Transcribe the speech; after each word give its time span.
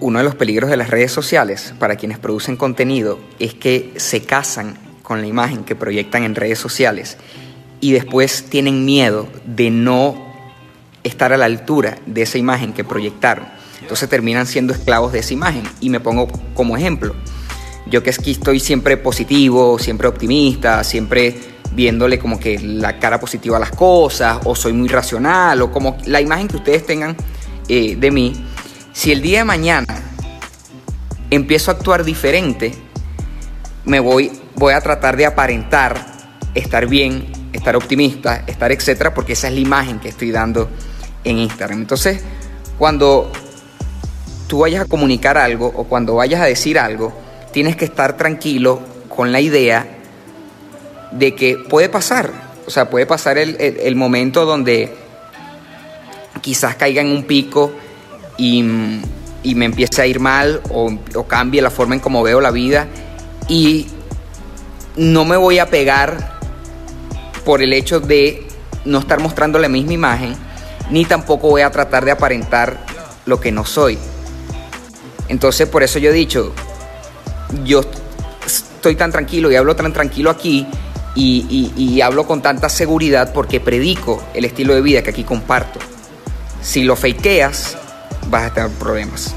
uno 0.00 0.18
de 0.18 0.24
los 0.24 0.34
peligros 0.34 0.70
de 0.70 0.76
las 0.76 0.90
redes 0.90 1.12
sociales 1.12 1.74
para 1.78 1.96
quienes 1.96 2.18
producen 2.18 2.56
contenido 2.56 3.18
es 3.38 3.54
que 3.54 3.92
se 3.96 4.22
casan 4.22 4.78
con 5.02 5.20
la 5.20 5.26
imagen 5.26 5.64
que 5.64 5.76
proyectan 5.76 6.22
en 6.22 6.34
redes 6.34 6.58
sociales 6.58 7.18
y 7.80 7.92
después 7.92 8.44
tienen 8.44 8.84
miedo 8.84 9.28
de 9.44 9.70
no 9.70 10.30
estar 11.02 11.32
a 11.32 11.36
la 11.36 11.46
altura 11.46 11.98
de 12.06 12.22
esa 12.22 12.38
imagen 12.38 12.72
que 12.72 12.84
proyectaron. 12.84 13.46
Entonces 13.80 14.08
terminan 14.08 14.46
siendo 14.46 14.72
esclavos 14.72 15.12
de 15.12 15.20
esa 15.20 15.32
imagen. 15.32 15.62
Y 15.80 15.88
me 15.90 16.00
pongo 16.00 16.28
como 16.54 16.76
ejemplo. 16.76 17.14
Yo 17.86 18.02
que 18.02 18.10
aquí 18.10 18.32
estoy 18.32 18.60
siempre 18.60 18.96
positivo, 18.96 19.78
siempre 19.78 20.06
optimista, 20.06 20.84
siempre 20.84 21.34
viéndole 21.72 22.18
como 22.18 22.38
que 22.38 22.58
la 22.58 22.98
cara 22.98 23.18
positiva 23.18 23.56
a 23.56 23.60
las 23.60 23.70
cosas, 23.70 24.38
o 24.44 24.54
soy 24.54 24.72
muy 24.72 24.88
racional, 24.88 25.62
o 25.62 25.72
como 25.72 25.96
la 26.04 26.20
imagen 26.20 26.48
que 26.48 26.56
ustedes 26.56 26.84
tengan 26.84 27.16
eh, 27.68 27.96
de 27.96 28.10
mí. 28.10 28.32
Si 29.00 29.10
el 29.10 29.22
día 29.22 29.38
de 29.38 29.44
mañana 29.44 29.86
empiezo 31.30 31.70
a 31.70 31.74
actuar 31.74 32.04
diferente, 32.04 32.74
me 33.86 33.98
voy, 33.98 34.30
voy 34.56 34.74
a 34.74 34.80
tratar 34.82 35.16
de 35.16 35.24
aparentar 35.24 35.96
estar 36.54 36.86
bien, 36.86 37.32
estar 37.54 37.76
optimista, 37.76 38.44
estar 38.46 38.70
etcétera, 38.72 39.14
porque 39.14 39.32
esa 39.32 39.48
es 39.48 39.54
la 39.54 39.60
imagen 39.60 40.00
que 40.00 40.10
estoy 40.10 40.30
dando 40.30 40.68
en 41.24 41.38
Instagram. 41.38 41.80
Entonces, 41.80 42.20
cuando 42.76 43.32
tú 44.46 44.58
vayas 44.58 44.82
a 44.82 44.84
comunicar 44.84 45.38
algo 45.38 45.72
o 45.74 45.84
cuando 45.84 46.16
vayas 46.16 46.42
a 46.42 46.44
decir 46.44 46.78
algo, 46.78 47.18
tienes 47.54 47.76
que 47.76 47.86
estar 47.86 48.18
tranquilo 48.18 48.80
con 49.08 49.32
la 49.32 49.40
idea 49.40 49.96
de 51.12 51.34
que 51.34 51.56
puede 51.56 51.88
pasar. 51.88 52.30
O 52.66 52.70
sea, 52.70 52.90
puede 52.90 53.06
pasar 53.06 53.38
el, 53.38 53.96
momento 53.96 54.44
donde 54.44 54.94
quizás 56.42 56.74
caiga 56.74 57.00
en 57.00 57.10
un 57.10 57.22
pico 57.22 57.72
y, 58.40 59.54
me 59.54 59.64
empiece 59.64 60.02
a 60.02 60.06
ir 60.06 60.20
mal 60.20 60.60
o, 60.70 60.90
o 61.14 61.24
cambie 61.26 61.62
la 61.62 61.70
forma 61.70 61.94
en 61.94 62.00
cómo 62.00 62.22
veo 62.22 62.40
la 62.40 62.50
vida 62.50 62.88
y 63.48 63.86
no 64.96 65.24
me 65.24 65.36
voy 65.36 65.58
a 65.58 65.66
pegar 65.66 66.38
por 67.44 67.62
el 67.62 67.72
hecho 67.72 68.00
de 68.00 68.46
no 68.84 68.98
estar 68.98 69.20
mostrando 69.20 69.58
la 69.58 69.68
misma 69.68 69.92
imagen, 69.92 70.34
ni 70.90 71.04
tampoco 71.04 71.48
voy 71.48 71.62
a 71.62 71.70
tratar 71.70 72.04
de 72.04 72.10
aparentar 72.10 72.84
lo 73.26 73.40
que 73.40 73.52
no 73.52 73.64
soy. 73.64 73.98
Entonces, 75.28 75.68
por 75.68 75.82
eso 75.82 75.98
yo 75.98 76.10
he 76.10 76.12
dicho, 76.12 76.52
yo 77.64 77.82
estoy 78.44 78.96
tan 78.96 79.12
tranquilo 79.12 79.50
y 79.50 79.56
hablo 79.56 79.76
tan 79.76 79.92
tranquilo 79.92 80.30
aquí 80.30 80.66
y, 81.14 81.72
y, 81.76 82.00
hablo 82.00 82.26
con 82.26 82.40
tanta 82.40 82.68
seguridad 82.68 83.32
porque 83.32 83.60
predico 83.60 84.22
el 84.34 84.44
estilo 84.44 84.74
de 84.74 84.80
vida 84.80 85.02
que 85.02 85.10
aquí 85.10 85.24
comparto. 85.24 85.78
Si 86.62 86.82
lo 86.82 86.96
fakeas, 86.96 87.76
vas 88.30 88.50
a 88.50 88.54
tener 88.54 88.70
problemas. 88.78 89.34